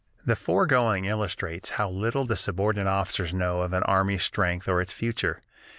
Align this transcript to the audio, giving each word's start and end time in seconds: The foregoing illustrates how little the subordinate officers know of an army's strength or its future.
The 0.25 0.35
foregoing 0.35 1.05
illustrates 1.05 1.69
how 1.77 1.87
little 1.87 2.23
the 2.25 2.35
subordinate 2.35 2.87
officers 2.89 3.35
know 3.35 3.61
of 3.61 3.71
an 3.71 3.83
army's 3.83 4.23
strength 4.23 4.67
or 4.67 4.81
its 4.81 4.91
future. 4.93 5.43